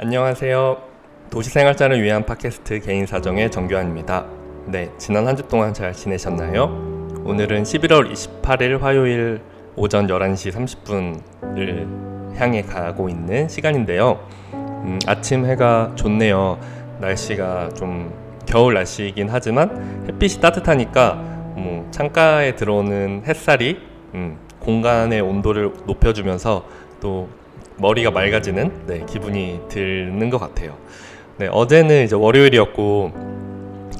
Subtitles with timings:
[0.00, 0.76] 안녕하세요.
[1.28, 4.26] 도시생활자를 위한 팟캐스트 개인 사정의 정규환입니다.
[4.66, 6.66] 네, 지난 한 주 동안 잘 지내셨나요?
[7.24, 9.40] 오늘은 11월 28일 화요일
[9.74, 14.20] 오전 11시 30분을 향해 가고 있는 시간인데요.
[14.52, 16.60] 음, 아침 해가 좋네요.
[17.00, 18.12] 날씨가 좀
[18.46, 21.14] 겨울 날씨이긴 하지만 햇빛이 따뜻하니까
[21.56, 23.80] 뭐 창가에 들어오는 햇살이
[24.14, 26.64] 음, 공간의 온도를 높여주면서
[27.00, 27.28] 또
[27.78, 30.76] 머리가 맑아지는 네, 기분이 드는 것 같아요.
[31.36, 33.12] 네, 어제는 이제 월요일이었고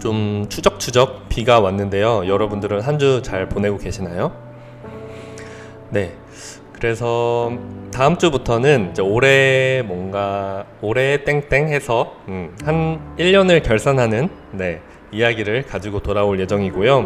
[0.00, 2.26] 좀 추적추적 비가 왔는데요.
[2.26, 4.32] 여러분들은 한 주 잘 보내고 계시나요?
[5.90, 6.12] 네.
[6.72, 7.52] 그래서
[7.92, 16.00] 다음 주부터는 이제 올해 뭔가 올해 땡땡 해서 음, 한 1년을 결산하는 네, 이야기를 가지고
[16.00, 16.98] 돌아올 예정이고요.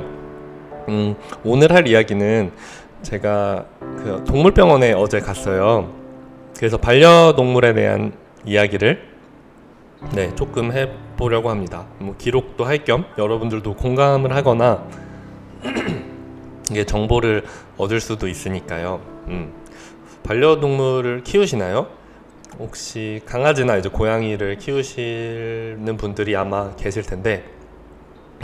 [0.89, 2.53] 음, 오늘 할 이야기는
[3.03, 6.02] 제가 그 동물병원에 어제 갔어요.
[6.57, 8.13] 그래서 반려동물에 대한
[8.45, 9.11] 이야기를
[10.15, 11.87] 네 조금 해보려고 합니다.
[11.99, 14.85] 뭐 기록도 할 겸 여러분들도 공감을 하거나
[16.71, 17.45] 이게 정보를
[17.77, 19.01] 얻을 수도 있으니까요.
[19.29, 19.53] 음.
[20.25, 21.89] 반려동물을 키우시나요?
[22.59, 27.45] 혹시 강아지나 이제 고양이를 키우시는 분들이 아마 계실 텐데,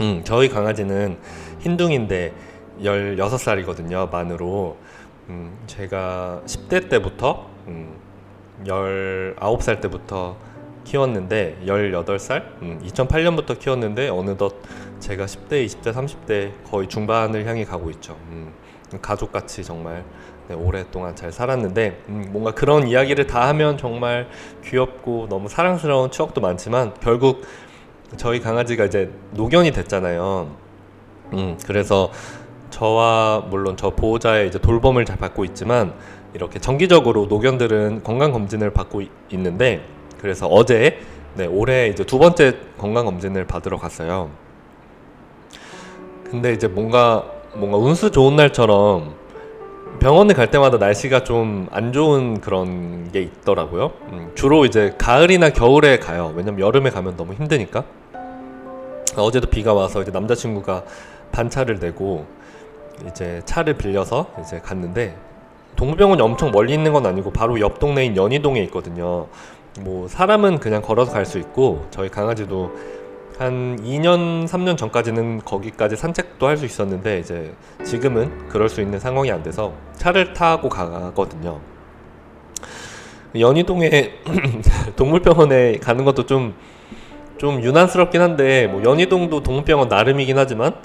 [0.01, 1.17] 음, 저희 강아지는
[1.59, 2.33] 흰둥인데
[2.81, 4.77] 16살이거든요, 만으로.
[5.29, 7.93] 음, 제가 10대 때부터 음,
[8.65, 10.37] 19살 때부터
[10.83, 12.43] 키웠는데 18살?
[12.61, 14.55] 음, 2008년부터 키웠는데 어느덧
[14.99, 18.17] 제가 10대, 20대, 30대 거의 중반을 향해 가고 있죠.
[18.29, 18.51] 음,
[19.01, 20.03] 가족같이 정말
[20.47, 24.27] 네, 오랫동안 잘 살았는데 음, 뭔가 그런 이야기를 다 하면 정말
[24.65, 27.43] 귀엽고 너무 사랑스러운 추억도 많지만 결국
[28.17, 30.49] 저희 강아지가 이제 노견이 됐잖아요.
[31.33, 32.11] 음, 그래서
[32.71, 35.93] 저와 물론 저 보호자의 이제 돌봄을 잘 받고 있지만
[36.33, 39.81] 이렇게 정기적으로 노견들은 건강 검진을 받고 있는데
[40.19, 40.99] 그래서 어제
[41.35, 44.29] 네, 올해 이제 두 번째 건강 검진을 받으러 갔어요.
[46.29, 49.15] 근데 이제 뭔가 뭔가 운수 좋은 날처럼
[49.99, 53.91] 병원에 갈 때마다 날씨가 좀 안 좋은 그런 게 있더라고요.
[54.11, 56.33] 음, 주로 이제 가을이나 겨울에 가요.
[56.35, 57.83] 왜냐면 여름에 가면 너무 힘드니까.
[59.17, 60.83] 어제도 비가 와서 이제 남자친구가
[61.31, 62.25] 반차를 내고
[63.07, 65.15] 이제 차를 빌려서 이제 갔는데
[65.75, 69.27] 동물병원이 엄청 멀리 있는 건 아니고 바로 옆 동네인 연희동에 있거든요.
[69.81, 72.71] 뭐 사람은 그냥 걸어서 갈 수 있고 저희 강아지도
[73.37, 77.53] 한 2년 3년 전까지는 거기까지 산책도 할 수 있었는데 이제
[77.85, 81.59] 지금은 그럴 수 있는 상황이 안 돼서 차를 타고 가거든요.
[83.35, 84.11] 연희동에
[84.97, 86.53] 동물병원에 가는 것도 좀
[87.39, 90.75] 좀 유난스럽긴 한데 뭐 연희동도 동물병원 나름이긴 하지만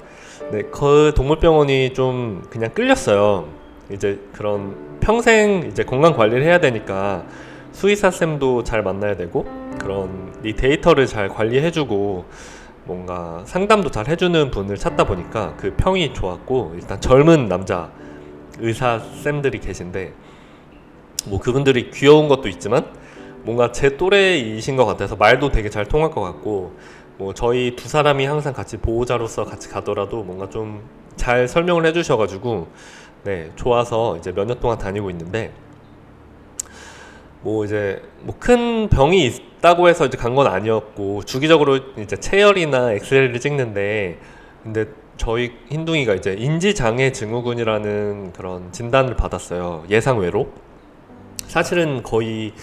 [0.51, 3.49] 네, 그 동물병원이 좀 그냥 끌렸어요.
[3.91, 7.25] 이제 그런 평생 이제 건강 관리를 해야 되니까
[7.71, 9.45] 수의사 쌤도 잘 만나야 되고
[9.79, 12.25] 그런 이 데이터를 잘 관리해주고
[12.85, 17.91] 뭔가 상담도 잘 해주는 분을 찾다 보니까 그 평이 좋았고 일단 젊은 남자
[18.59, 20.13] 의사 쌤들이 계신데
[21.27, 22.85] 뭐 그분들이 귀여운 것도 있지만
[23.43, 26.73] 뭔가 제 또래이신 것 같아서 말도 되게 잘 통할 것 같고
[27.17, 30.81] 뭐 저희 두 사람이 항상 같이 보호자로서 같이 가더라도 뭔가 좀
[31.15, 32.67] 잘 설명을 해주셔가지고
[33.25, 35.51] 네 좋아서 이제 몇 년 동안 다니고 있는데
[37.41, 43.39] 뭐 이제 뭐 큰 병이 있다고 해서 이제 간 건 아니었고 주기적으로 이제 체열이나 엑스레이를
[43.39, 44.19] 찍는데
[44.63, 44.85] 근데
[45.17, 50.49] 저희 흰둥이가 이제 인지장애 증후군이라는 그런 진단을 받았어요 예상외로.
[51.47, 52.53] 사실은 거의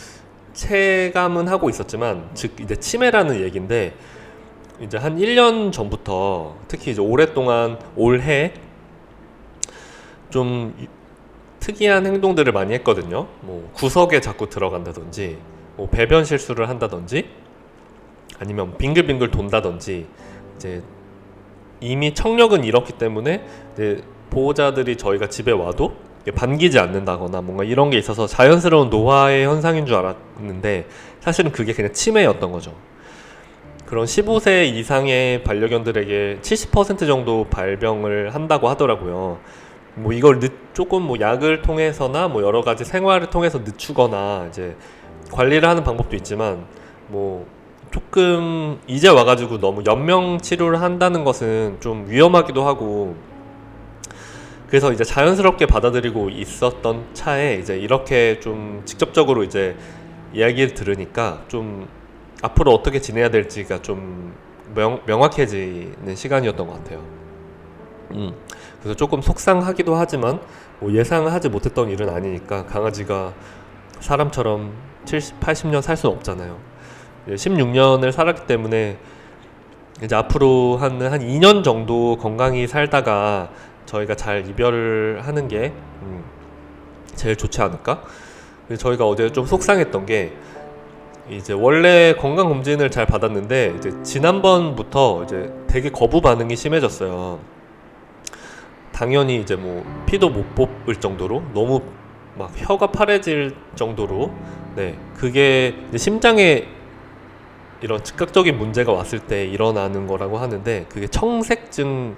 [0.52, 3.94] 체감은 하고 있었지만 즉 이제 치매라는 얘기인데
[4.80, 8.52] 이제 한 1년 전부터 특히 이제 오랫동안 올해
[10.32, 10.75] 좀
[11.60, 13.28] 특이한 행동들을 많이 했거든요.
[13.43, 15.38] 뭐 구석에 자꾸 들어간다든지,
[15.76, 17.28] 뭐 배변 실수를 한다든지,
[18.41, 20.06] 아니면 빙글빙글 돈다든지,
[20.56, 20.82] 이제
[21.81, 23.44] 이미 청력은 잃었기 때문에
[24.31, 25.94] 보호자들이 저희가 집에 와도
[26.34, 30.87] 반기지 않는다거나 뭔가 이런 게 있어서 자연스러운 노화의 현상인 줄 알았는데
[31.20, 32.73] 사실은 그게 그냥 치매였던 거죠.
[33.87, 39.40] 그런 15세 이상의 반려견들에게 70% 정도 발병을 한다고 하더라고요.
[39.94, 44.76] 뭐 이걸 늦, 조금 뭐 약을 통해서나 뭐 여러 가지 생활을 통해서 늦추거나 이제
[45.30, 46.64] 관리를 하는 방법도 있지만
[47.08, 47.46] 뭐
[47.90, 53.14] 조금 이제 와가지고 너무 연명 치료를 한다는 것은 좀 위험하기도 하고
[54.68, 59.76] 그래서 이제 자연스럽게 받아들이고 있었던 차에 이제 이렇게 좀 직접적으로 이제
[60.32, 61.86] 이야기를 들으니까 좀
[62.40, 64.32] 앞으로 어떻게 지내야 될지가 좀
[64.74, 67.21] 명, 명확해지는 시간이었던 것 같아요.
[68.14, 68.35] 음,
[68.81, 70.41] 그래서 조금 속상하기도 하지만
[70.81, 73.32] 뭐 예상하지 못했던 일은 아니니까 강아지가
[74.00, 74.73] 사람처럼
[75.05, 76.59] 70, 80년 살 수는 없잖아요.
[77.29, 78.99] 16년을 살았기 때문에
[80.03, 83.50] 이제 앞으로 한, 한 2년 정도 건강히 살다가
[83.87, 85.73] 저희가 잘 이별을 하는 게
[86.03, 86.25] 음,
[87.14, 88.03] 제일 좋지 않을까?
[88.76, 90.32] 저희가 어제 좀 속상했던 게
[91.31, 97.38] 이제 원래 건강 검진을 잘 받았는데 이제 지난번부터 이제 되게 거부 반응이 심해졌어요.
[98.92, 101.82] 당연히 이제 뭐 피도 못 뽑을 정도로 너무
[102.36, 104.32] 막 혀가 파래질 정도로
[104.76, 106.66] 네 그게 심장에
[107.80, 112.16] 이런 즉각적인 문제가 왔을 때 일어나는 거라고 하는데 그게 청색증이라고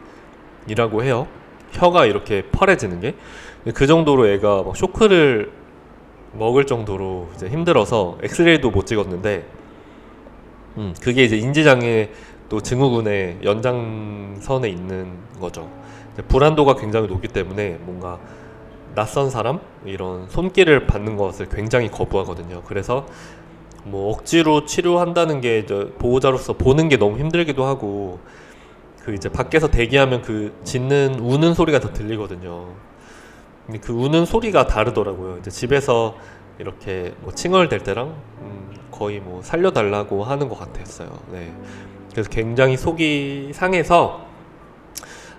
[1.03, 1.27] 해요.
[1.73, 3.15] 혀가 이렇게 파래지는 게
[3.73, 5.51] 그 정도로 애가 막 쇼크를
[6.35, 9.47] 먹을 정도로 이제 힘들어서 엑스레이도 못 찍었는데
[10.77, 12.11] 음, 그게 이제 인지장애
[12.51, 15.71] 또 증후군의 연장선에 있는 거죠.
[16.23, 18.19] 불안도가 굉장히 높기 때문에 뭔가
[18.95, 22.63] 낯선 사람 이런 손길을 받는 것을 굉장히 거부하거든요.
[22.65, 23.07] 그래서
[23.85, 25.67] 뭐 억지로 치료한다는 게
[25.99, 28.21] 보호자로서 보는 게 너무 힘들기도 하고
[29.05, 32.69] 그 이제 밖에서 대기하면 그 짖는 우는 소리가 더 들리거든요.
[33.67, 35.39] 근데 그 우는 소리가 다르더라고요.
[35.39, 36.17] 이제 집에서
[36.59, 41.11] 이렇게 뭐 칭얼댈 때랑 음 거의 뭐 살려달라고 하는 것 같았어요.
[41.33, 41.53] 네.
[42.13, 44.24] 그래서 굉장히 속이 상해서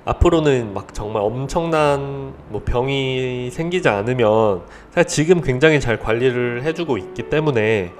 [0.06, 4.62] 앞으로는 막 정말 엄청난 뭐 병이 생기지 않으면
[4.92, 7.92] 사실 지금 굉장히 잘 관리를 해주고 있기 때문에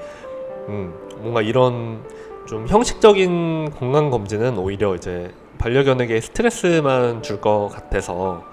[0.70, 2.04] 음 뭔가 이런
[2.48, 8.44] 좀 형식적인 건강 검진은 오히려 이제 반려견에게 스트레스만 줄 것 같아서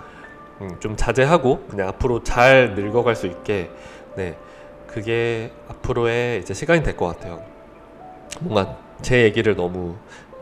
[0.62, 3.70] 음, 좀 자제하고 그냥 앞으로 잘 늙어갈 수 있게
[4.16, 4.36] 네
[4.86, 7.42] 그게 앞으로의 이제 시간이 될 것 같아요.
[8.40, 9.96] 뭔가 제 얘기를 너무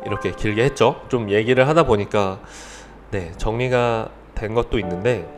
[0.07, 1.01] 이렇게 길게 했죠.
[1.09, 2.39] 좀 얘기를 하다 보니까
[3.11, 5.29] 네 정리가 된 것도 있는데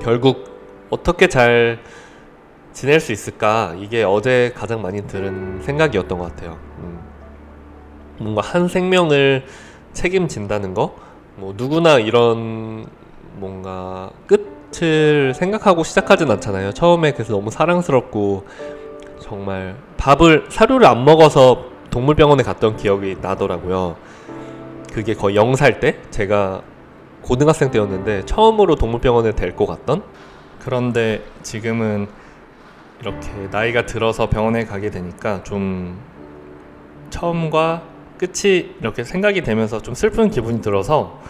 [0.00, 1.80] 결국 어떻게 잘
[2.72, 6.58] 지낼 수 있을까 이게 어제 가장 많이 들은 생각이었던 것 같아요.
[6.78, 7.00] 음.
[8.18, 9.44] 뭔가 한 생명을
[9.92, 10.94] 책임진다는 거,
[11.36, 12.86] 뭐 누구나 이런
[13.34, 16.72] 뭔가 끝을 생각하고 시작하진 않잖아요.
[16.72, 18.46] 처음에 그래서 너무 사랑스럽고
[19.20, 23.96] 정말 밥을 사료를 안 먹어서 동물병원에 갔던 기억이 나더라고요.
[24.92, 26.62] 그게 거의 0살 때 제가
[27.22, 30.02] 고등학생 때였는데 처음으로 동물병원에 데리고 갔던
[30.60, 32.08] 그런데 지금은
[33.00, 35.98] 이렇게 나이가 들어서 병원에 가게 되니까 좀
[37.10, 37.82] 처음과
[38.18, 41.20] 끝이 이렇게 생각이 되면서 좀 슬픈 기분이 들어서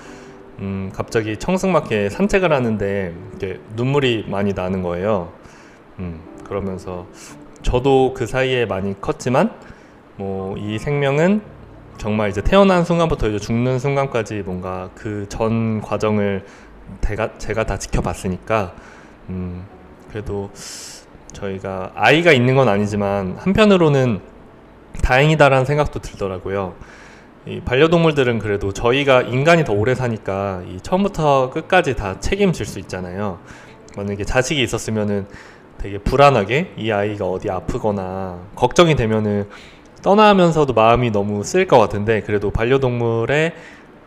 [0.59, 5.33] 음, 갑자기 청승맞게 산책을 하는데 이렇게 눈물이 많이 나는 거예요.
[6.01, 7.06] 음, 그러면서
[7.63, 9.53] 저도 그 사이에 많이 컸지만
[10.17, 11.41] 뭐 이 생명은
[12.00, 16.47] 정말 이제 태어난 순간부터 이제 죽는 순간까지 뭔가 그 전 과정을
[17.02, 18.73] 제가, 제가 다 지켜봤으니까
[19.29, 19.67] 음,
[20.08, 20.50] 그래도
[21.35, 24.20] 저희가 아이가 있는 건 아니지만 한편으로는
[25.02, 26.75] 다행이다라는 생각도 들더라고요.
[27.47, 33.41] 이 반려동물들은 그래도 저희가 인간이 더 오래 사니까 이 처음부터 끝까지 다 책임질 수 있잖아요.
[33.99, 35.26] 만약에 자식이 있었으면은
[35.76, 39.49] 되게 불안하게 이 아이가 어디 아프거나 걱정이 되면은
[40.02, 43.55] 떠나면서도 마음이 너무 쓰일 것 같은데 그래도 반려동물의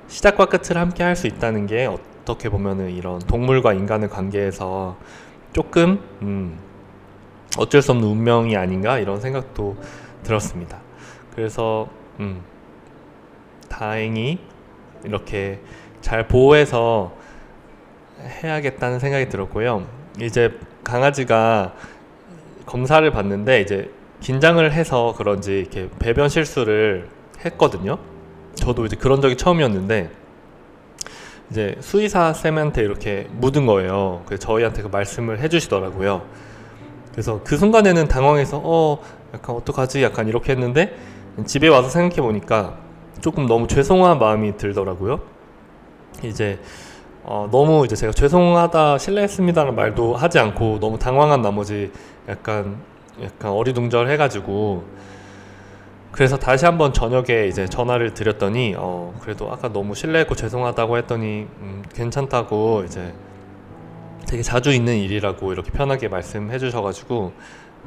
[0.08, 4.98] 시작과 끝을 함께 할 수 있다는 게 어떻게 보면은 이런 동물과 인간의 관계에서
[5.54, 6.58] 조금 음
[7.58, 9.76] 어쩔 수 없는 운명이 아닌가 이런 생각도
[10.24, 10.80] 들었습니다.
[11.36, 11.88] 그래서
[12.20, 12.42] 음
[13.70, 14.40] 다행히
[15.04, 15.60] 이렇게
[16.02, 17.14] 잘 보호해서
[18.44, 19.86] 해야겠다는 생각이 들었고요.
[20.20, 21.74] 이제 강아지가
[22.66, 23.92] 검사를 받는데 이제
[24.24, 27.10] 긴장을 해서 그런지 이렇게 배변 실수를
[27.44, 27.98] 했거든요.
[28.56, 30.10] 저도 이제 그런 적이 처음이었는데
[31.52, 34.22] 이제 수의사 쌤한테 이렇게 묻은 거예요.
[34.26, 36.22] 그래서 저희한테 그 말씀을 해주시더라고요.
[37.12, 39.02] 그래서 그 순간에는 당황해서 어
[39.34, 40.96] 약간 어떡하지 약간 이렇게 했는데
[41.46, 42.78] 집에 와서 생각해 보니까
[43.20, 45.20] 조금 너무 죄송한 마음이 들더라고요.
[46.24, 46.60] 이제
[47.26, 51.92] 어, 너무 이제 제가 죄송하다 실례했습니다는 말도 하지 않고 너무 당황한 나머지
[52.30, 52.78] 약간
[53.22, 54.84] 약간 어리둥절해가지고
[56.12, 61.84] 그래서 다시 한번 저녁에 이제 전화를 드렸더니 어 그래도 아까 너무 실례했고 죄송하다고 했더니 음,
[61.94, 63.14] 괜찮다고 이제
[64.28, 67.34] 되게 자주 있는 일이라고 이렇게 편하게 말씀해 주셔가지고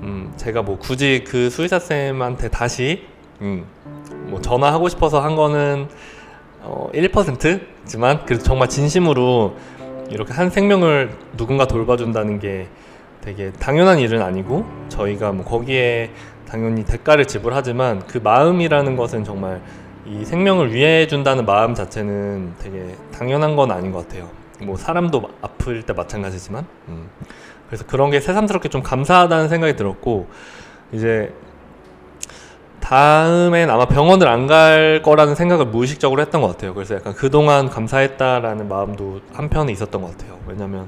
[0.01, 3.05] 음 제가 뭐 굳이 그 수의사 쌤한테 다시
[3.41, 3.65] 음,
[4.29, 5.89] 뭐 전화하고 싶어서 한 거는
[6.63, 9.57] 어, 1%지만 그래도 정말 진심으로
[10.11, 12.69] 이렇게 한 생명을 누군가 돌봐준다는 게
[13.21, 16.11] 되게 당연한 일은 아니고 저희가 뭐 거기에
[16.49, 19.61] 당연히 대가를 지불하지만 그 마음이라는 것은 정말
[20.07, 24.29] 이 생명을 위해 준다는 마음 자체는 되게 당연한 건 아닌 것 같아요.
[24.61, 27.09] 뭐 사람도 아플 때 마찬가지지만 음.
[27.67, 30.29] 그래서 그런 게 새삼스럽게 좀 감사하다는 생각이 들었고
[30.93, 31.33] 이제
[32.81, 36.73] 다음엔 아마 병원을 안 갈 거라는 생각을 무의식적으로 했던 것 같아요.
[36.73, 40.39] 그래서 약간 그동안 감사했다라는 마음도 한편에 있었던 것 같아요.
[40.47, 40.87] 왜냐면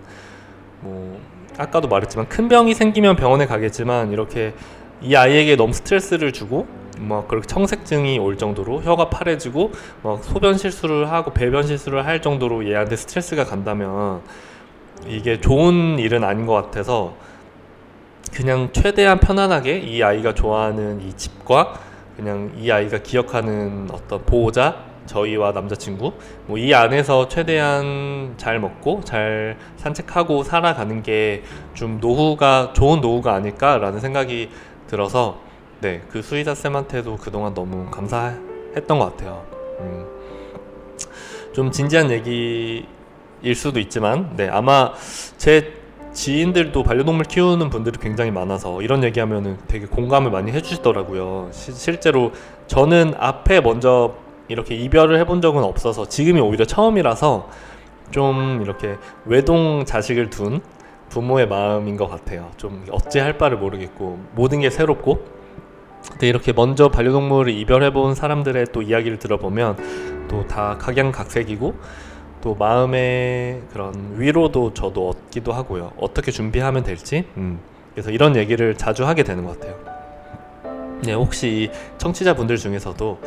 [0.80, 1.20] 뭐
[1.56, 4.54] 아까도 말했지만 큰 병이 생기면 병원에 가겠지만 이렇게
[5.00, 6.66] 이 아이에게 너무 스트레스를 주고
[6.98, 12.68] 막 그렇게 청색증이 올 정도로 혀가 파래지고 막 소변 실수를 하고 배변 실수를 할 정도로
[12.68, 14.22] 얘한테 스트레스가 간다면
[15.06, 17.14] 이게 좋은 일은 아닌 것 같아서
[18.32, 21.74] 그냥 최대한 편안하게 이 아이가 좋아하는 이 집과
[22.16, 26.12] 그냥 이 아이가 기억하는 어떤 보호자 저희와 남자친구
[26.46, 31.42] 뭐 이 안에서 최대한 잘 먹고 잘 산책하고 살아가는 게
[31.74, 34.50] 좀 노후가 좋은 노후가 아닐까라는 생각이
[34.86, 35.38] 들어서
[35.80, 39.44] 네 그 수의사 쌤한테도 그동안 너무 감사했던 것 같아요.
[39.80, 40.06] 음,
[41.52, 44.92] 좀 진지한 얘기일 수도 있지만 네 아마
[45.36, 45.74] 제
[46.12, 51.50] 지인들도 반려동물 키우는 분들이 굉장히 많아서 이런 얘기하면은 되게 공감을 많이 해주시더라고요.
[51.52, 52.32] 시, 실제로
[52.66, 54.14] 저는 앞에 먼저
[54.48, 57.48] 이렇게 이별을 해본 적은 없어서 지금이 오히려 처음이라서
[58.10, 60.60] 좀 이렇게 외동 자식을 둔
[61.10, 62.50] 부모의 마음인 것 같아요.
[62.56, 65.24] 좀 어찌할 바를 모르겠고 모든 게 새롭고
[66.10, 69.76] 근데 이렇게 먼저 반려동물을 이별해본 사람들의 또 이야기를 들어보면
[70.28, 71.74] 또 다 각양각색이고
[72.42, 75.92] 또 마음의 그런 위로도 저도 얻기도 하고요.
[75.98, 77.24] 어떻게 준비하면 될지.
[77.36, 77.58] 음.
[77.92, 79.76] 그래서 이런 얘기를 자주 하게 되는 것 같아요.
[81.02, 83.18] 네, 혹시 청취자분들 중에서도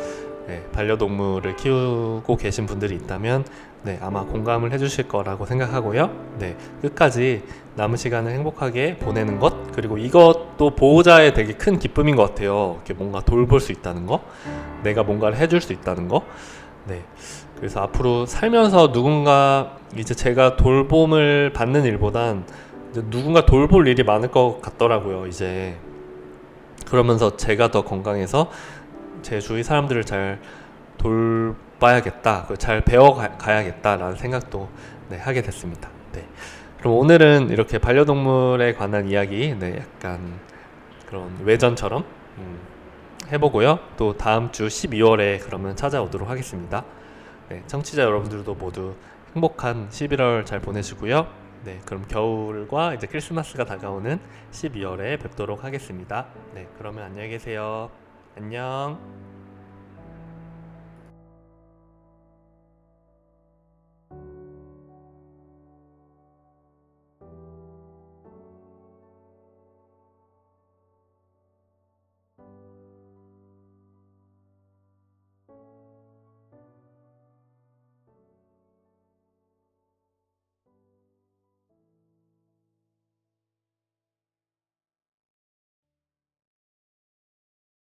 [0.46, 3.44] 네, 반려동물을 키우고 계신 분들이 있다면
[3.84, 6.10] 네, 아마 공감을 해주실 거라고 생각하고요.
[6.38, 7.42] 네, 끝까지
[7.74, 12.74] 남은 시간을 행복하게 보내는 것 그리고 이것도 보호자의 되게 큰 기쁨인 것 같아요.
[12.76, 14.20] 이렇게 뭔가 돌볼 수 있다는 거,
[14.82, 16.22] 내가 뭔가를 해줄 수 있다는 거.
[16.86, 17.02] 네,
[17.56, 22.44] 그래서 앞으로 살면서 누군가 이제 제가 돌봄을 받는 일보단
[23.10, 25.26] 누군가 돌볼 일이 많을 것 같더라고요.
[25.26, 25.76] 이제
[26.86, 28.50] 그러면서 제가 더 건강해서
[29.22, 30.40] 제 주위 사람들을 잘
[30.98, 34.68] 돌봐야겠다, 잘 배워가야겠다라는 생각도
[35.08, 35.90] 네, 하게 됐습니다.
[36.12, 36.26] 네.
[36.78, 40.40] 그럼 오늘은 이렇게 반려동물에 관한 이야기, 네, 약간
[41.06, 42.04] 그런 외전처럼
[42.38, 42.58] 음,
[43.30, 43.78] 해보고요.
[43.96, 46.84] 또 다음 주 12월에 그러면 찾아오도록 하겠습니다.
[47.48, 48.94] 네, 청취자 여러분들도 모두
[49.34, 51.26] 행복한 11월 잘 보내시고요.
[51.64, 54.18] 네, 그럼 겨울과 이제 크리스마스가 다가오는
[54.50, 56.26] 12월에 뵙도록 하겠습니다.
[56.54, 58.01] 네, 그러면 안녕히 계세요.
[58.34, 58.98] 안녕.